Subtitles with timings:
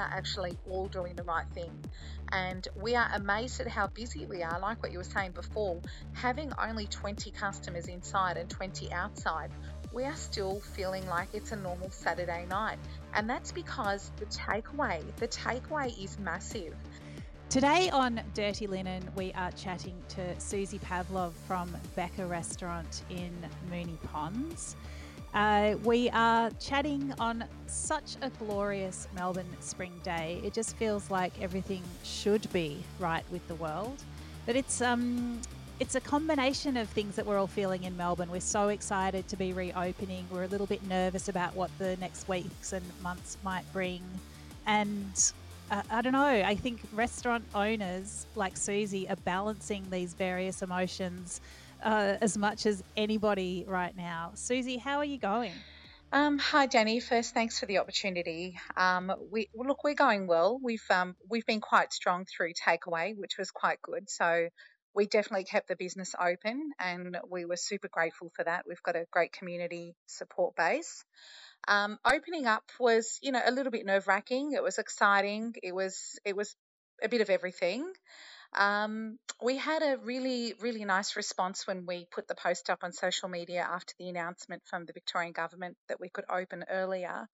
[0.00, 1.70] are actually all doing the right thing.
[2.32, 5.80] And we are amazed at how busy we are, like what you were saying before,
[6.12, 9.50] having only 20 customers inside and 20 outside.
[9.92, 12.78] We are still feeling like it's a normal Saturday night.
[13.14, 16.74] And that's because the takeaway, the takeaway is massive.
[17.48, 23.32] Today on Dirty Linen, we are chatting to Susie Pavlov from Becca Restaurant in
[23.68, 24.76] Moonee Ponds.
[25.32, 30.40] Uh, we are chatting on such a glorious Melbourne spring day.
[30.42, 34.02] It just feels like everything should be right with the world.
[34.44, 35.40] But it's um,
[35.78, 38.28] it's a combination of things that we're all feeling in Melbourne.
[38.28, 40.26] We're so excited to be reopening.
[40.32, 44.02] We're a little bit nervous about what the next weeks and months might bring,
[44.66, 45.32] and
[45.70, 46.24] uh, I don't know.
[46.24, 51.40] I think restaurant owners like Susie are balancing these various emotions
[51.82, 54.32] uh, as much as anybody right now.
[54.34, 55.52] Susie, how are you going?
[56.12, 57.00] Um, hi, Dani.
[57.00, 58.58] First, thanks for the opportunity.
[58.76, 60.58] Um, we look, we're going well.
[60.60, 64.10] We've um, we've been quite strong through takeaway, which was quite good.
[64.10, 64.48] So
[64.92, 68.64] we definitely kept the business open, and we were super grateful for that.
[68.66, 71.04] We've got a great community support base.
[71.68, 74.52] Um, opening up was, you know, a little bit nerve wracking.
[74.52, 75.54] It was exciting.
[75.62, 76.56] It was it was
[77.02, 77.92] a bit of everything.
[78.56, 82.92] Um, we had a really, really nice response when we put the post up on
[82.92, 87.28] social media after the announcement from the Victorian government that we could open earlier.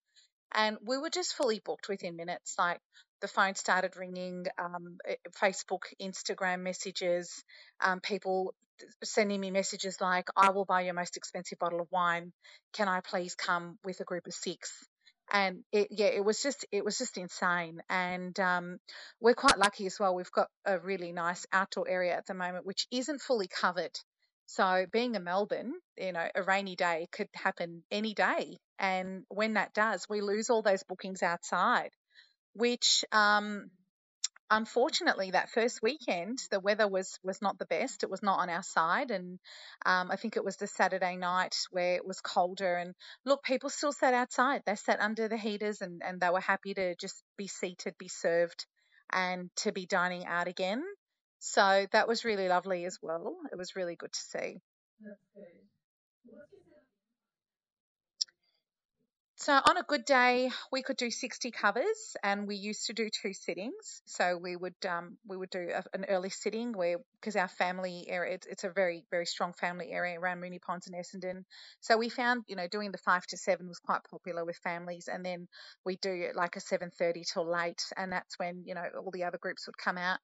[0.52, 2.54] And we were just fully booked within minutes.
[2.58, 2.80] Like
[3.20, 7.42] the phone started ringing, um, eh, Facebook, Instagram messages,
[7.80, 8.54] um, people
[9.02, 12.32] sending me messages like, I will buy your most expensive bottle of wine.
[12.74, 14.70] Can I please come with a group of six?
[15.32, 17.80] And it, yeah, it was just, it was just insane.
[17.88, 18.78] And, um,
[19.20, 20.14] we're quite lucky as well.
[20.14, 23.98] We've got a really nice outdoor area at the moment, which isn't fully covered.
[24.46, 28.58] So being in Melbourne, you know, a rainy day could happen any day.
[28.78, 31.90] And when that does, we lose all those bookings outside,
[32.52, 33.70] which, um,
[34.50, 38.02] unfortunately, that first weekend, the weather was was not the best.
[38.02, 39.38] It was not on our side, and
[39.84, 42.76] um, I think it was the Saturday night where it was colder.
[42.76, 44.62] And look, people still sat outside.
[44.66, 48.08] They sat under the heaters, and and they were happy to just be seated, be
[48.08, 48.66] served,
[49.12, 50.82] and to be dining out again.
[51.38, 53.36] So that was really lovely as well.
[53.52, 54.60] It was really good to see.
[59.46, 63.08] So on a good day, we could do 60 covers, and we used to do
[63.08, 64.02] two sittings.
[64.04, 68.06] So we would um, we would do a, an early sitting where because our family
[68.08, 71.44] area it's, it's, a very very strong family area around Moonee Ponds and Essendon.
[71.78, 75.06] So we found you know doing the five to seven was quite popular with families,
[75.06, 75.46] and then
[75.84, 79.38] we do like a 7:30 till late, and that's when you know all the other
[79.38, 80.18] groups would come out.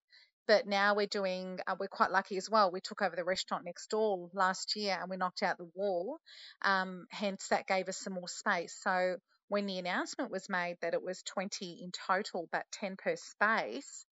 [0.46, 2.70] But now we're doing, uh, we're quite lucky as well.
[2.70, 6.18] We took over the restaurant next door last year and we knocked out the wall.
[6.62, 8.76] Um, hence, that gave us some more space.
[8.80, 9.16] So
[9.48, 14.04] when the announcement was made that it was 20 in total, but 10 per space,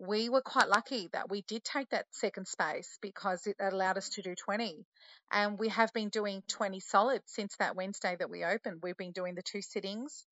[0.00, 4.08] we were quite lucky that we did take that second space because it allowed us
[4.08, 4.86] to do 20.
[5.30, 8.80] And we have been doing 20 solid since that Wednesday that we opened.
[8.82, 10.24] We've been doing the two sittings.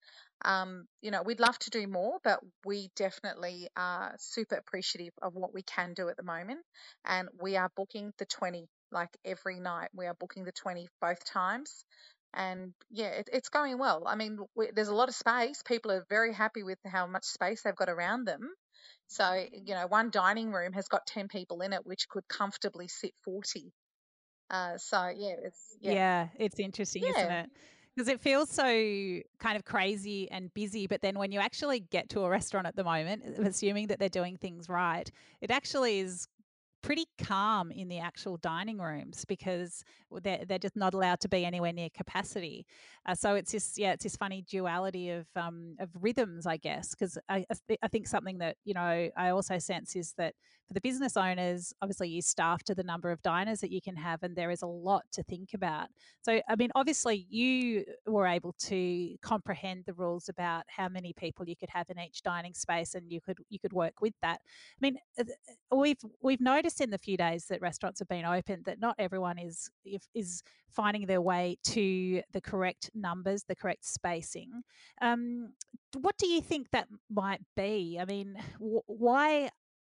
[0.43, 5.35] Um, you know, we'd love to do more, but we definitely are super appreciative of
[5.35, 6.61] what we can do at the moment.
[7.05, 9.91] And we are booking the 20 like every night.
[9.95, 11.85] We are booking the 20 both times.
[12.33, 14.05] And yeah, it, it's going well.
[14.07, 15.63] I mean, we, there's a lot of space.
[15.63, 18.51] People are very happy with how much space they've got around them.
[19.09, 22.89] So, you know, one dining room has got 10 people in it, which could comfortably
[22.89, 23.73] sit 40.
[24.51, 25.77] Uh, so, yeah, it's.
[25.81, 27.11] Yeah, yeah it's interesting, yeah.
[27.11, 27.51] isn't it?
[27.97, 28.65] Because it feels so
[29.41, 32.77] kind of crazy and busy, but then when you actually get to a restaurant at
[32.77, 36.29] the moment, assuming that they're doing things right, it actually is
[36.83, 39.83] pretty calm in the actual dining rooms because
[40.23, 42.67] they're, they're just not allowed to be anywhere near capacity.
[43.07, 46.91] Uh, so it's this, yeah, it's this funny duality of um, of rhythms, I guess.
[46.91, 47.45] Because I,
[47.83, 50.35] I think something that you know I also sense is that
[50.69, 53.97] for the business owners, obviously you staff to the number of diners that you can
[53.97, 55.89] have, and there is a lot to think about.
[56.21, 61.49] So, I mean, obviously you were able to comprehend the rules about how many people
[61.49, 64.41] you could have in each dining space, and you could you could work with that.
[64.45, 65.25] I mean, uh,
[65.73, 68.95] uh, we've we've noticed in the few days that restaurants have been open that not
[68.99, 69.71] everyone is
[70.15, 74.63] is finding their way to the correct numbers, the correct spacing.
[75.01, 75.53] Um,
[75.95, 77.99] what do you think that might be?
[78.01, 79.51] I mean, w- why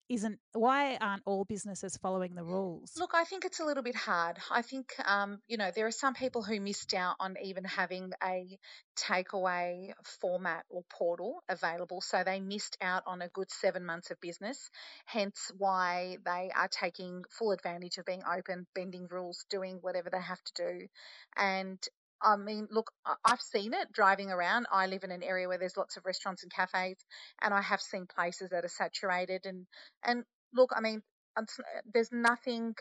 [0.09, 2.93] isn't why aren't all businesses following the rules?
[2.97, 4.37] Look, I think it's a little bit hard.
[4.49, 8.11] I think um, you know there are some people who missed out on even having
[8.23, 8.57] a
[8.97, 14.19] takeaway format or portal available, so they missed out on a good seven months of
[14.21, 14.69] business.
[15.05, 20.21] Hence, why they are taking full advantage of being open, bending rules, doing whatever they
[20.21, 20.87] have to do,
[21.35, 21.79] and
[22.21, 22.91] I mean, look,
[23.23, 24.67] I've seen it driving around.
[24.71, 26.97] I live in an area where there's lots of restaurants and cafes,
[27.41, 29.45] and I have seen places that are saturated.
[29.45, 29.67] And
[30.03, 30.23] and
[30.53, 31.03] look, I mean,
[31.93, 32.75] there's nothing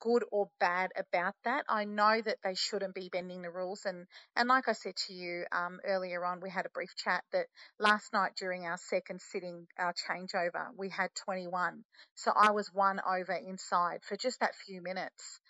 [0.00, 1.64] good or bad about that.
[1.68, 4.06] I know that they shouldn't be bending the rules, and
[4.36, 7.46] and like I said to you um, earlier on, we had a brief chat that
[7.78, 11.84] last night during our second sitting, our changeover, we had 21.
[12.14, 15.40] So I was one over inside for just that few minutes.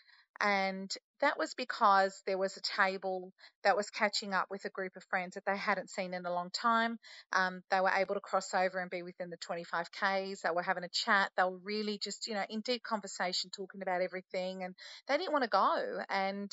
[0.40, 3.32] And that was because there was a table
[3.64, 6.32] that was catching up with a group of friends that they hadn't seen in a
[6.32, 6.98] long time.
[7.32, 10.42] Um, they were able to cross over and be within the 25Ks.
[10.42, 11.30] They were having a chat.
[11.36, 14.62] They were really just, you know, in deep conversation, talking about everything.
[14.62, 14.74] And
[15.08, 16.00] they didn't want to go.
[16.10, 16.50] And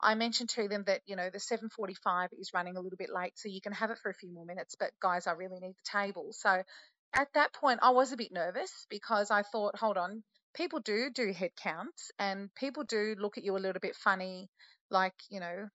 [0.00, 3.32] I mentioned to them that, you know, the 745 is running a little bit late,
[3.38, 4.76] so you can have it for a few more minutes.
[4.78, 6.28] But guys, I really need the table.
[6.32, 6.62] So
[7.14, 10.22] at that point, I was a bit nervous because I thought, hold on,
[10.56, 14.48] people do do head counts and people do look at you a little bit funny,
[14.90, 15.68] like, you know,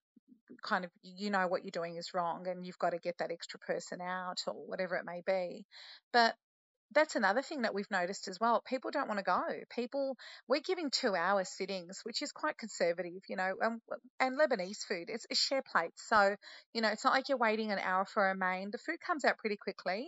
[0.63, 3.31] kind of you know what you're doing is wrong and you've got to get that
[3.31, 5.65] extra person out or whatever it may be.
[6.11, 6.35] But
[6.93, 8.61] that's another thing that we've noticed as well.
[8.67, 9.41] People don't want to go.
[9.73, 10.17] People,
[10.47, 13.79] we're giving two hour sittings, which is quite conservative, you know, um,
[14.19, 16.03] and Lebanese food, it's, it's share plates.
[16.07, 16.35] So,
[16.73, 18.71] you know, it's not like you're waiting an hour for a main.
[18.71, 20.05] The food comes out pretty quickly.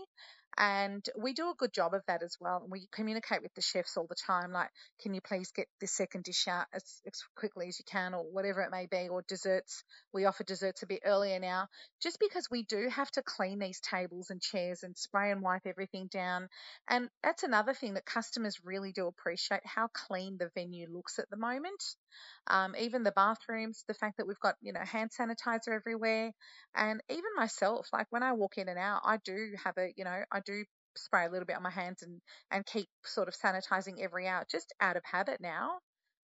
[0.58, 2.62] And we do a good job of that as well.
[2.62, 4.70] And we communicate with the chefs all the time, like,
[5.02, 8.24] can you please get this second dish out as, as quickly as you can, or
[8.24, 9.84] whatever it may be, or desserts.
[10.14, 11.68] We offer desserts a bit earlier now,
[12.02, 15.66] just because we do have to clean these tables and chairs and spray and wipe
[15.66, 16.50] everything down.
[16.88, 21.30] And that's another thing that customers really do appreciate how clean the venue looks at
[21.30, 21.84] the moment.
[22.48, 26.32] Um, even the bathrooms, the fact that we've got, you know, hand sanitizer everywhere.
[26.76, 30.04] And even myself, like when I walk in and out, I do have a, you
[30.04, 30.64] know, I do
[30.96, 32.22] spray a little bit on my hands and,
[32.52, 35.80] and keep sort of sanitizing every hour, just out of habit now.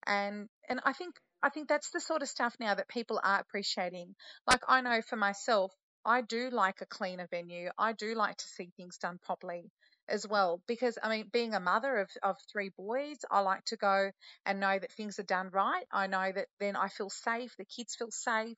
[0.05, 3.39] And, and I think, I think that's the sort of stuff now that people are
[3.39, 4.15] appreciating.
[4.47, 5.71] Like I know for myself,
[6.05, 7.69] I do like a cleaner venue.
[7.77, 9.71] I do like to see things done properly
[10.11, 13.77] as well because I mean being a mother of, of three boys I like to
[13.77, 14.11] go
[14.45, 17.65] and know that things are done right I know that then I feel safe the
[17.65, 18.57] kids feel safe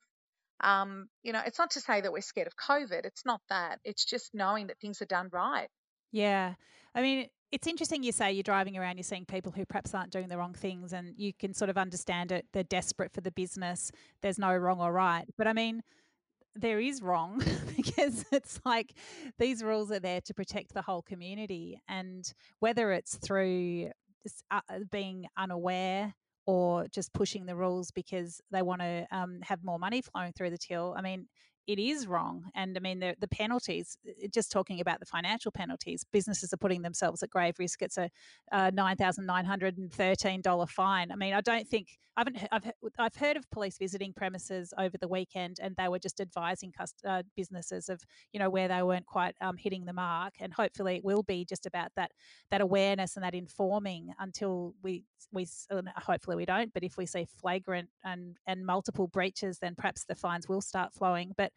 [0.60, 3.78] um, you know it's not to say that we're scared of COVID it's not that
[3.84, 5.68] it's just knowing that things are done right
[6.12, 6.54] yeah
[6.94, 10.10] I mean it's interesting you say you're driving around, you're seeing people who perhaps aren't
[10.10, 12.46] doing the wrong things, and you can sort of understand it.
[12.52, 13.92] They're desperate for the business.
[14.22, 15.24] There's no wrong or right.
[15.38, 15.80] But I mean,
[16.56, 17.42] there is wrong
[17.76, 18.94] because it's like
[19.38, 23.90] these rules are there to protect the whole community and whether it's through
[24.50, 24.60] uh,
[24.90, 26.14] being unaware
[26.46, 30.50] or just pushing the rules because they want to um, have more money flowing through
[30.50, 31.26] the till i mean
[31.66, 32.44] it is wrong.
[32.54, 33.96] And I mean, the, the penalties,
[34.32, 37.80] just talking about the financial penalties, businesses are putting themselves at grave risk.
[37.82, 38.10] It's a,
[38.52, 41.10] a $9,913 fine.
[41.10, 44.96] I mean, I don't think, I haven't, I've, I've heard of police visiting premises over
[44.98, 48.00] the weekend and they were just advising cust- uh, businesses of,
[48.32, 50.34] you know, where they weren't quite um, hitting the mark.
[50.40, 52.12] And hopefully it will be just about that,
[52.50, 55.48] that awareness and that informing until we, we,
[55.96, 60.14] hopefully we don't, but if we see flagrant and, and multiple breaches, then perhaps the
[60.14, 61.32] fines will start flowing.
[61.36, 61.53] But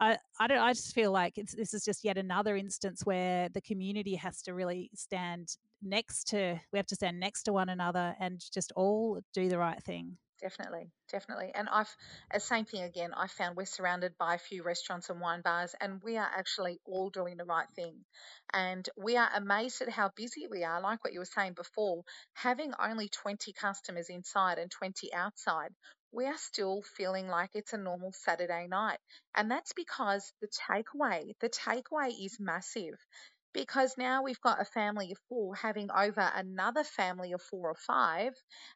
[0.00, 0.58] I, I don't.
[0.58, 4.54] I just feel like this is just yet another instance where the community has to
[4.54, 6.58] really stand next to.
[6.72, 10.16] We have to stand next to one another and just all do the right thing.
[10.40, 11.52] Definitely, definitely.
[11.54, 11.94] And I've,
[12.30, 15.74] a same thing again, I found we're surrounded by a few restaurants and wine bars,
[15.82, 18.06] and we are actually all doing the right thing.
[18.54, 20.80] And we are amazed at how busy we are.
[20.80, 25.74] Like what you were saying before, having only 20 customers inside and 20 outside,
[26.12, 28.98] we are still feeling like it's a normal Saturday night.
[29.34, 32.98] And that's because the takeaway, the takeaway is massive
[33.52, 37.74] because now we've got a family of four having over another family of four or
[37.74, 38.32] five,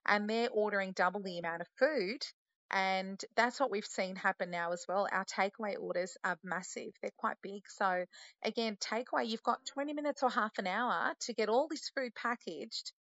[0.07, 2.25] and they're ordering double the amount of food.
[2.71, 5.07] And that's what we've seen happen now as well.
[5.12, 7.62] Our takeaway orders are massive, they're quite big.
[7.69, 8.05] So,
[8.43, 12.14] again, takeaway, you've got 20 minutes or half an hour to get all this food
[12.14, 12.93] packaged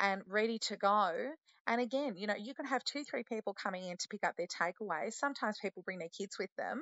[0.00, 1.12] and ready to go.
[1.66, 4.34] And again, you know, you can have two, three people coming in to pick up
[4.36, 5.12] their takeaways.
[5.12, 6.80] Sometimes people bring their kids with them.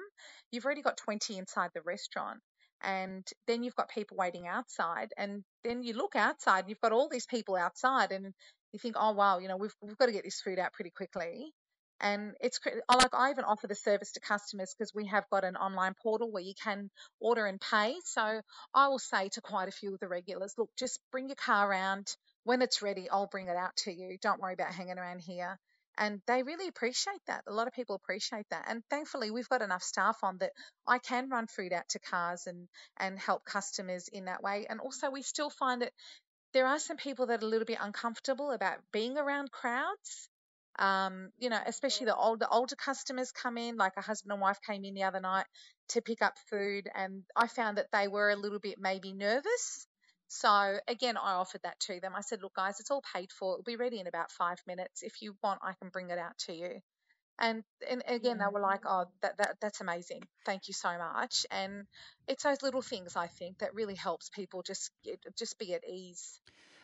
[0.50, 2.38] You've already got 20 inside the restaurant.
[2.80, 5.12] And then you've got people waiting outside.
[5.18, 8.32] And then you look outside, and you've got all these people outside, and
[8.72, 10.90] you think, oh, wow, you know, we've, we've got to get this food out pretty
[10.90, 11.52] quickly.
[12.00, 15.56] And it's like I even offer the service to customers because we have got an
[15.56, 17.96] online portal where you can order and pay.
[18.04, 18.40] So
[18.72, 21.68] I will say to quite a few of the regulars, look, just bring your car
[21.68, 22.06] around,
[22.48, 24.16] when it's ready, I'll bring it out to you.
[24.22, 25.58] Don't worry about hanging around here.
[25.98, 27.42] And they really appreciate that.
[27.46, 28.64] A lot of people appreciate that.
[28.68, 30.52] And thankfully, we've got enough staff on that
[30.86, 34.64] I can run food out to cars and, and help customers in that way.
[34.70, 35.92] And also, we still find that
[36.54, 40.30] there are some people that are a little bit uncomfortable about being around crowds.
[40.78, 44.60] Um, you know, especially the older older customers come in, like a husband and wife
[44.66, 45.46] came in the other night
[45.88, 49.87] to pick up food, and I found that they were a little bit maybe nervous.
[50.28, 52.12] So again, I offered that to them.
[52.14, 53.54] I said, look, guys, it's all paid for.
[53.54, 55.02] It'll be ready in about five minutes.
[55.02, 56.80] If you want, I can bring it out to you.
[57.40, 60.22] And and again, they were like, oh, that, that that's amazing.
[60.44, 61.46] Thank you so much.
[61.50, 61.86] And
[62.26, 64.90] it's those little things I think that really helps people just
[65.38, 66.40] just be at ease.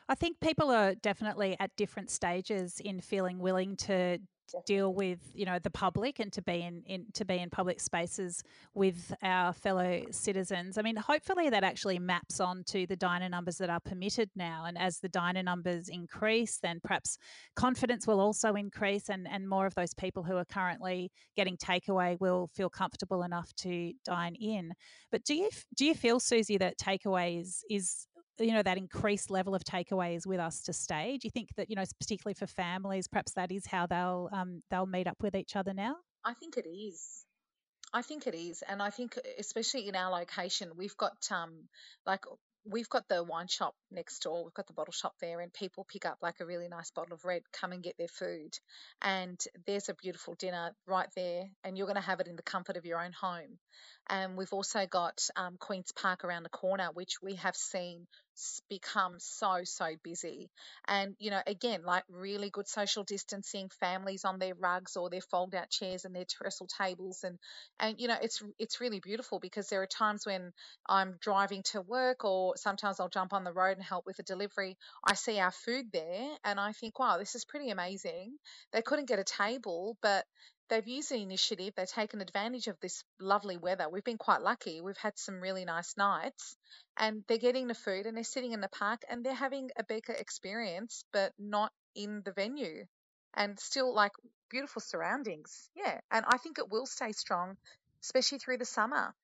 [0.08, 4.18] I think people are definitely at different stages in feeling willing to
[4.66, 7.80] deal with you know the public and to be in, in to be in public
[7.80, 8.42] spaces
[8.74, 10.78] with our fellow citizens.
[10.78, 14.64] I mean, hopefully that actually maps on to the diner numbers that are permitted now,
[14.66, 17.18] and as the diner numbers increase, then perhaps
[17.56, 22.18] confidence will also increase, and and more of those people who are currently getting takeaway
[22.20, 24.72] will feel comfortable enough to dine in.
[25.10, 28.06] But do you do you feel, Susie, that takeaway is is
[28.38, 31.70] you know that increased level of takeaways with us to stay do you think that
[31.70, 35.34] you know particularly for families perhaps that is how they'll um, they'll meet up with
[35.34, 37.24] each other now i think it is
[37.92, 41.68] i think it is and i think especially in our location we've got um
[42.06, 42.24] like
[42.66, 44.44] we've got the wine shop next door.
[44.44, 47.14] We've got the bottle shop there, and people pick up like a really nice bottle
[47.14, 48.56] of red, come and get their food.
[49.02, 52.42] And there's a beautiful dinner right there, and you're going to have it in the
[52.42, 53.58] comfort of your own home.
[54.08, 58.06] And we've also got um, Queen's Park around the corner, which we have seen
[58.68, 60.50] become so so busy.
[60.88, 65.20] And you know again like really good social distancing families on their rugs or their
[65.20, 67.22] fold out chairs and their trestle tables.
[67.22, 67.38] And
[67.78, 70.52] and you know it's it's really beautiful because there are times when
[70.88, 74.24] I'm driving to work or sometimes I'll jump on the road and help with a
[74.24, 74.76] delivery.
[75.06, 78.36] I see our food there and I think wow this is pretty amazing.
[78.72, 80.24] They couldn't get a table but
[80.68, 83.88] they've used the initiative, they've taken advantage of this lovely weather.
[83.88, 84.80] We've been quite lucky.
[84.80, 86.56] We've had some really nice nights
[86.96, 89.84] and they're getting the food and they're sitting in the park and they're having a
[89.84, 92.84] Becca experience, but not in the venue
[93.34, 94.12] and still like
[94.50, 95.68] beautiful surroundings.
[95.74, 96.00] Yeah.
[96.10, 97.56] And I think it will stay strong,
[98.02, 99.14] especially through the summer.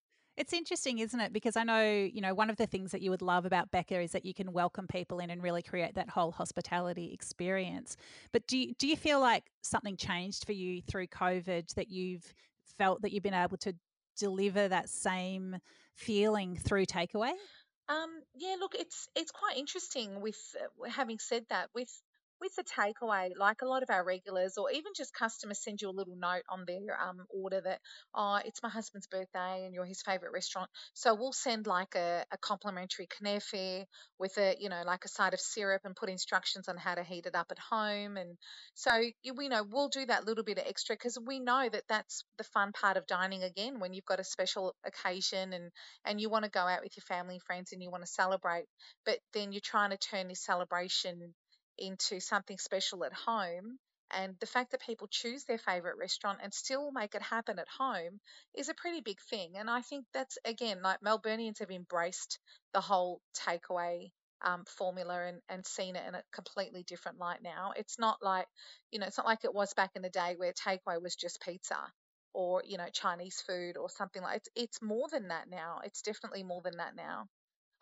[0.41, 1.35] It's interesting, isn't it?
[1.35, 4.01] Because I know, you know, one of the things that you would love about Becca
[4.01, 7.99] is that you can welcome people in and really create that whole hospitality experience.
[8.33, 12.33] But do you, do you feel like something changed for you through COVID that you've
[12.79, 13.75] felt that you've been able to
[14.17, 15.59] deliver that same
[15.95, 17.33] feeling through takeaway?
[17.91, 20.23] Um, yeah, look, it's it's quite interesting.
[20.23, 21.93] With uh, having said that, with
[22.41, 25.89] with the takeaway, like a lot of our regulars or even just customers send you
[25.89, 27.81] a little note on their um, order that,
[28.15, 30.71] oh, it's my husband's birthday and you're his favorite restaurant.
[30.95, 33.85] So we'll send like a, a complimentary knafe
[34.19, 37.03] with a, you know, like a side of syrup and put instructions on how to
[37.03, 38.17] heat it up at home.
[38.17, 38.37] And
[38.75, 38.91] so,
[39.23, 42.45] you know, we'll do that little bit of extra because we know that that's the
[42.45, 45.71] fun part of dining again when you've got a special occasion and,
[46.05, 48.11] and you want to go out with your family and friends and you want to
[48.11, 48.67] celebrate,
[49.05, 51.35] but then you're trying to turn this celebration
[51.81, 53.79] into something special at home.
[54.13, 57.69] And the fact that people choose their favorite restaurant and still make it happen at
[57.69, 58.21] home
[58.55, 59.53] is a pretty big thing.
[59.57, 62.41] And I think that's, again, like Melburnians have embraced
[62.75, 64.11] the whole takeaway
[64.43, 67.73] um, formula and, and seen it in a completely different light now.
[67.77, 68.47] It's not like,
[68.91, 71.41] you know, it's not like it was back in the day where takeaway was just
[71.41, 71.79] pizza
[72.33, 75.81] or, you know, Chinese food or something like it's, it's more than that now.
[75.85, 77.27] It's definitely more than that now.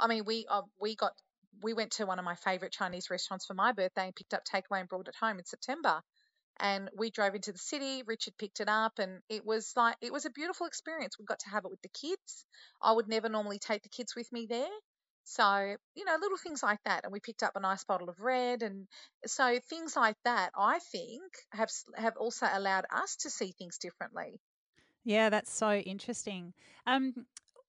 [0.00, 1.12] I mean, we uh, we got
[1.62, 4.44] we went to one of my favorite Chinese restaurants for my birthday and picked up
[4.44, 6.02] takeaway and brought it home in September.
[6.60, 8.02] And we drove into the city.
[8.04, 11.16] Richard picked it up, and it was like it was a beautiful experience.
[11.16, 12.44] We got to have it with the kids.
[12.82, 14.66] I would never normally take the kids with me there,
[15.22, 17.04] so you know little things like that.
[17.04, 18.88] And we picked up a nice bottle of red, and
[19.24, 24.40] so things like that I think have have also allowed us to see things differently.
[25.04, 26.54] Yeah, that's so interesting.
[26.86, 27.14] Um,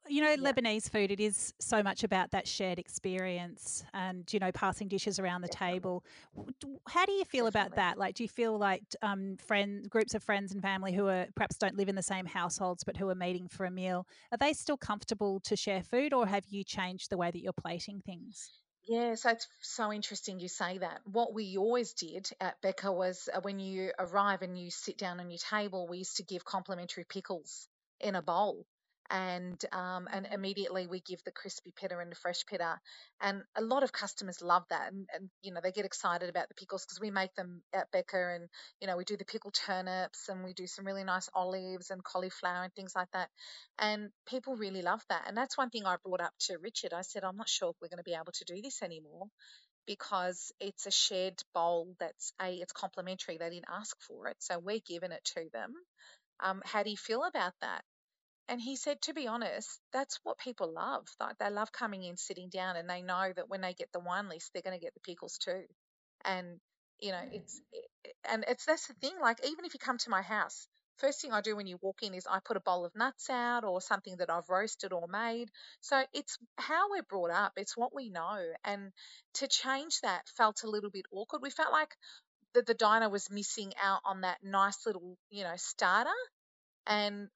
[0.09, 0.51] you know, yeah.
[0.51, 5.19] Lebanese food, it is so much about that shared experience and, you know, passing dishes
[5.19, 5.49] around the Definitely.
[5.49, 6.03] table.
[6.87, 7.47] How do you feel Definitely.
[7.47, 7.97] about that?
[7.97, 11.57] Like, do you feel like um, friends, groups of friends and family who are perhaps
[11.57, 14.53] don't live in the same households but who are meeting for a meal, are they
[14.53, 18.51] still comfortable to share food or have you changed the way that you're plating things?
[18.83, 21.01] Yeah, so it's so interesting you say that.
[21.05, 25.19] What we always did at Becca was uh, when you arrive and you sit down
[25.19, 27.67] on your table, we used to give complimentary pickles
[27.99, 28.65] in a bowl
[29.09, 32.79] and um, and immediately we give the crispy pita and the fresh pita,
[33.21, 36.47] and a lot of customers love that, and, and you know they get excited about
[36.49, 38.49] the pickles because we make them at Becca, and
[38.81, 42.03] you know we do the pickled turnips, and we do some really nice olives and
[42.03, 43.29] cauliflower and things like that,
[43.79, 46.93] and people really love that, and that's one thing I brought up to Richard.
[46.93, 49.27] I said I'm not sure if we're going to be able to do this anymore
[49.87, 53.37] because it's a shared bowl that's a it's complimentary.
[53.37, 55.73] They didn't ask for it, so we're giving it to them.
[56.41, 57.83] Um, how do you feel about that?
[58.49, 61.05] And he said, to be honest, that's what people love.
[61.19, 63.99] Like they love coming in, sitting down, and they know that when they get the
[63.99, 65.61] wine list, they're going to get the pickles too.
[66.25, 66.59] And
[66.99, 68.11] you know, it's mm.
[68.33, 69.13] and it's that's the thing.
[69.21, 72.01] Like even if you come to my house, first thing I do when you walk
[72.01, 75.07] in is I put a bowl of nuts out or something that I've roasted or
[75.07, 75.49] made.
[75.81, 77.53] So it's how we're brought up.
[77.55, 78.91] It's what we know, and
[79.35, 81.43] to change that felt a little bit awkward.
[81.43, 81.95] We felt like
[82.55, 86.09] that the diner was missing out on that nice little, you know, starter.
[86.87, 87.29] And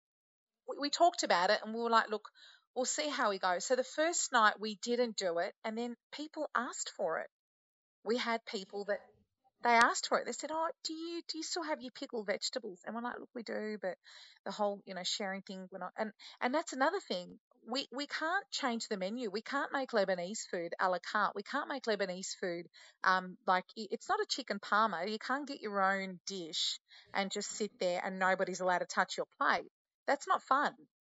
[0.80, 2.30] we, talked about it and we were like, look,
[2.75, 3.60] we'll see how we go.
[3.60, 7.30] So the first night we didn't do it, and then people asked for it.
[8.03, 9.00] We had people that
[9.63, 10.25] they asked for it.
[10.25, 13.18] They said, "Oh, do you do you still have your pickled vegetables?" And we're like,
[13.18, 13.98] "Look, we do," but
[14.46, 15.94] the whole you know sharing thing, we're not.
[15.98, 16.12] And
[16.42, 17.39] and that's another thing.
[17.65, 19.30] We we can't change the menu.
[19.32, 21.36] We can't make Lebanese food a la carte.
[21.36, 22.68] We can't make Lebanese food
[23.06, 25.06] um like it's not a chicken parma.
[25.08, 26.80] You can't get your own dish
[27.13, 29.72] and just sit there and nobody's allowed to touch your plate.
[30.07, 30.74] That's not fun.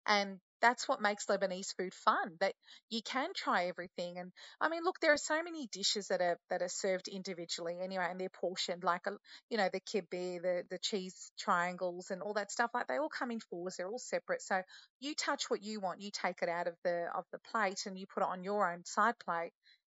[0.06, 2.38] And that's what makes Lebanese food fun.
[2.40, 2.54] That
[2.90, 4.18] you can try everything.
[4.18, 7.78] And I mean, look, there are so many dishes that are that are served individually
[7.82, 9.12] anyway, and they're portioned like a,
[9.50, 12.72] you know, the kibbeh, the the cheese triangles, and all that stuff.
[12.74, 13.76] Like they all come in fours.
[13.78, 14.42] They're all separate.
[14.42, 14.62] So
[15.00, 16.02] you touch what you want.
[16.02, 18.72] You take it out of the of the plate and you put it on your
[18.72, 19.52] own side plate.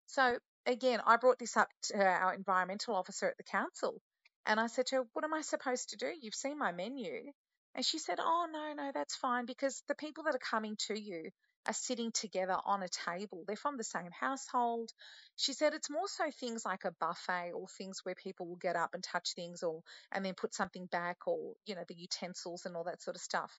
[0.07, 4.01] So again, I brought this up to our environmental officer at the council.
[4.47, 6.13] And I said to her, What am I supposed to do?
[6.21, 7.33] You've seen my menu.
[7.75, 10.99] And she said, Oh, no, no, that's fine because the people that are coming to
[10.99, 11.31] you
[11.67, 13.45] are sitting together on a table.
[13.47, 14.91] They're from the same household.
[15.37, 18.77] She said it's more so things like a buffet or things where people will get
[18.77, 19.81] up and touch things or
[20.13, 23.23] and then put something back or, you know, the utensils and all that sort of
[23.23, 23.59] stuff.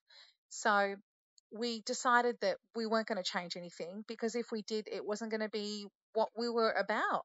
[0.50, 0.94] So
[1.52, 5.30] we decided that we weren't going to change anything because if we did, it wasn't
[5.30, 7.24] going to be what we were about.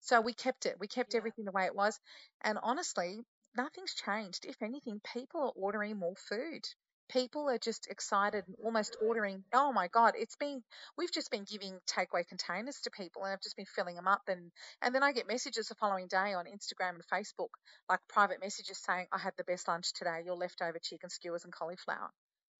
[0.00, 0.76] So we kept it.
[0.78, 1.18] We kept yeah.
[1.18, 1.98] everything the way it was.
[2.42, 3.20] And honestly,
[3.58, 4.46] nothing's changed.
[4.46, 6.64] If anything, people are ordering more food.
[7.10, 9.42] People are just excited and almost ordering.
[9.52, 10.62] Oh my God, it's been,
[10.96, 14.22] we've just been giving takeaway containers to people and I've just been filling them up.
[14.28, 17.48] And, and then I get messages the following day on Instagram and Facebook,
[17.88, 21.52] like private messages saying, I had the best lunch today, your leftover chicken skewers and
[21.52, 22.10] cauliflower.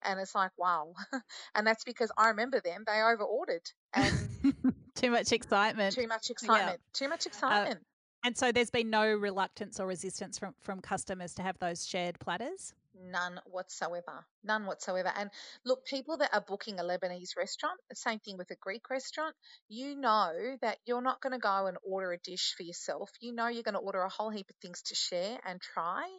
[0.01, 0.93] And it's like, wow.
[1.55, 3.69] and that's because I remember them, they over ordered.
[3.93, 4.29] And
[4.95, 5.93] too much excitement.
[5.93, 6.79] Too much excitement.
[6.79, 7.05] Yeah.
[7.05, 7.79] Too much uh, excitement.
[7.81, 7.88] Uh,
[8.23, 12.19] and so there's been no reluctance or resistance from, from customers to have those shared
[12.19, 12.73] platters?
[13.01, 14.25] None whatsoever.
[14.43, 15.11] None whatsoever.
[15.15, 15.29] And
[15.65, 19.35] look, people that are booking a Lebanese restaurant, same thing with a Greek restaurant,
[19.69, 23.09] you know that you're not going to go and order a dish for yourself.
[23.21, 26.09] You know you're going to order a whole heap of things to share and try.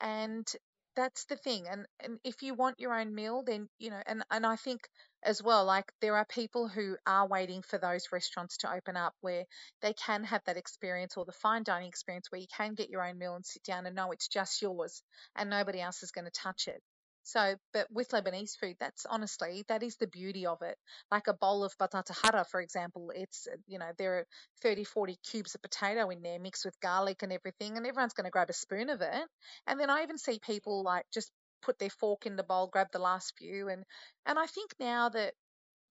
[0.00, 0.46] And
[0.96, 1.66] that's the thing.
[1.68, 4.88] And and if you want your own meal, then you know, and and I think
[5.22, 9.14] as well, like there are people who are waiting for those restaurants to open up
[9.20, 9.44] where
[9.82, 13.06] they can have that experience or the fine dining experience where you can get your
[13.06, 15.02] own meal and sit down and know it's just yours
[15.36, 16.82] and nobody else is going to touch it.
[17.24, 20.76] So, but with Lebanese food, that's honestly, that is the beauty of it.
[21.10, 24.26] Like a bowl of batata hara, for example, it's, you know, there are
[24.62, 28.26] 30, 40 cubes of potato in there mixed with garlic and everything, and everyone's going
[28.26, 29.24] to grab a spoon of it.
[29.66, 31.32] And then I even see people like just
[31.62, 33.68] put their fork in the bowl, grab the last few.
[33.68, 33.84] And,
[34.26, 35.32] and I think now that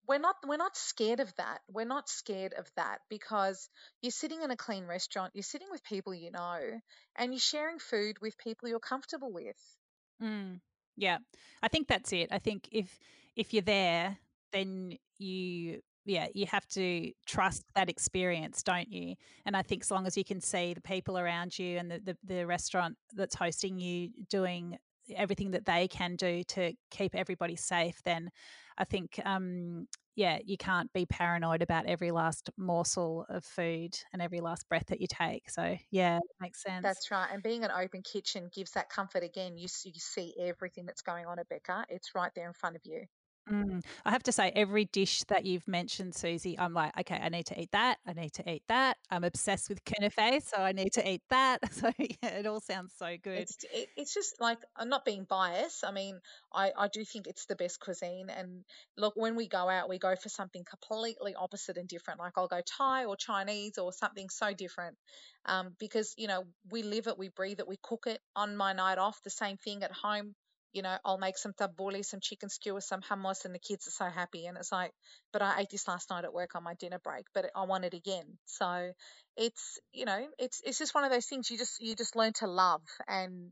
[0.07, 1.61] we're not we're not scared of that.
[1.67, 3.69] We're not scared of that because
[4.01, 6.59] you're sitting in a clean restaurant, you're sitting with people you know,
[7.15, 9.57] and you're sharing food with people you're comfortable with.
[10.21, 10.59] Mm.
[10.95, 11.17] Yeah.
[11.61, 12.29] I think that's it.
[12.31, 12.99] I think if
[13.35, 14.17] if you're there,
[14.51, 19.15] then you yeah, you have to trust that experience, don't you?
[19.45, 21.99] And I think as long as you can see the people around you and the,
[21.99, 24.77] the, the restaurant that's hosting you doing
[25.15, 28.29] everything that they can do to keep everybody safe, then
[28.77, 34.21] I think um, yeah, you can't be paranoid about every last morsel of food and
[34.21, 35.49] every last breath that you take.
[35.49, 36.83] So, yeah, makes sense.
[36.83, 37.29] That's right.
[37.31, 39.57] And being an open kitchen gives that comfort again.
[39.57, 42.81] You, you see everything that's going on at Becca, it's right there in front of
[42.85, 43.05] you.
[43.51, 43.83] Mm.
[44.05, 47.45] I have to say, every dish that you've mentioned, Susie, I'm like, okay, I need
[47.47, 47.97] to eat that.
[48.07, 48.97] I need to eat that.
[49.11, 51.59] I'm obsessed with kunafe, so I need to eat that.
[51.73, 53.39] So yeah, it all sounds so good.
[53.39, 55.83] It's, it, it's just like I'm not being biased.
[55.83, 56.19] I mean,
[56.53, 58.29] I, I do think it's the best cuisine.
[58.29, 58.63] And
[58.95, 62.19] look, when we go out, we go for something completely opposite and different.
[62.19, 64.95] Like I'll go Thai or Chinese or something so different.
[65.45, 68.21] Um, because you know we live it, we breathe it, we cook it.
[68.35, 70.35] On my night off, the same thing at home
[70.73, 73.91] you know, I'll make some tabbouleh, some chicken skewers, some hummus, and the kids are
[73.91, 74.47] so happy.
[74.47, 74.91] And it's like,
[75.31, 77.85] but I ate this last night at work on my dinner break, but I want
[77.85, 78.37] it again.
[78.45, 78.91] So
[79.37, 82.33] it's, you know, it's it's just one of those things you just you just learn
[82.33, 83.51] to love, and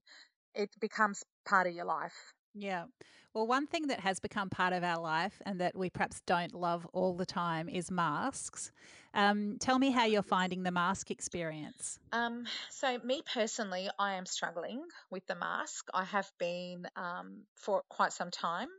[0.55, 2.33] it becomes part of your life.
[2.53, 2.85] Yeah.
[3.33, 6.53] Well, one thing that has become part of our life and that we perhaps don't
[6.53, 8.71] love all the time is masks.
[9.13, 11.99] Um, tell me how you're finding the mask experience.
[12.13, 15.87] Um, so, me personally, I am struggling with the mask.
[15.93, 18.69] I have been um, for quite some time.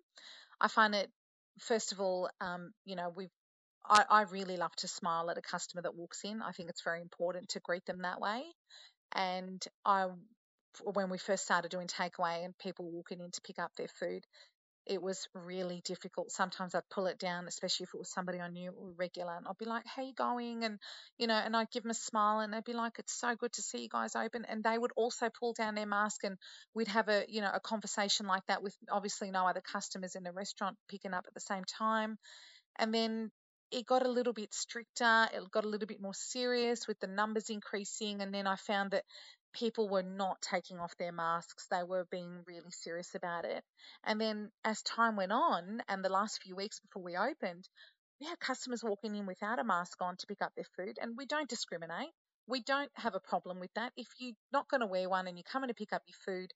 [0.61, 1.11] I find it,
[1.59, 3.31] first of all, um, you know, we've
[3.89, 6.41] I, I really love to smile at a customer that walks in.
[6.41, 8.43] I think it's very important to greet them that way.
[9.13, 10.07] And I
[10.85, 14.25] when we first started doing takeaway and people walking in to pick up their food
[14.87, 16.31] it was really difficult.
[16.31, 19.47] Sometimes I'd pull it down, especially if it was somebody I knew or regular, and
[19.47, 20.79] I'd be like, "How you going?" and
[21.19, 23.53] you know, and I'd give them a smile, and they'd be like, "It's so good
[23.55, 26.37] to see you guys open," and they would also pull down their mask, and
[26.75, 30.25] we'd have a you know a conversation like that with obviously no other customers in
[30.25, 32.19] the restaurant picking up at the same time,
[32.77, 33.31] and then
[33.71, 37.07] it got a little bit stricter, it got a little bit more serious with the
[37.07, 39.05] numbers increasing, and then I found that
[39.53, 41.67] people were not taking off their masks.
[41.71, 43.63] They were being really serious about it.
[44.05, 47.69] And then as time went on, and the last few weeks before we opened,
[48.21, 51.17] we had customers walking in without a mask on to pick up their food, and
[51.17, 52.11] we don't discriminate.
[52.47, 53.93] We don't have a problem with that.
[53.97, 56.53] If you're not going to wear one and you're coming to pick up your food,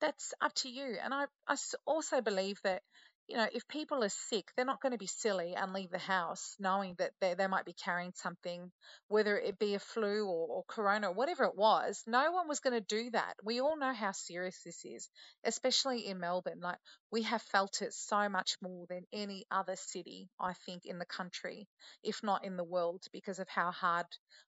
[0.00, 0.96] that's up to you.
[1.02, 2.82] And I, I also believe that
[3.30, 5.98] you know, if people are sick, they're not going to be silly and leave the
[5.98, 8.72] house knowing that they, they might be carrying something,
[9.06, 12.02] whether it be a flu or, or corona or whatever it was.
[12.08, 13.34] No one was going to do that.
[13.44, 15.08] We all know how serious this is,
[15.44, 16.58] especially in Melbourne.
[16.60, 16.78] Like,
[17.12, 21.06] we have felt it so much more than any other city, I think, in the
[21.06, 21.68] country,
[22.02, 24.06] if not in the world, because of how hard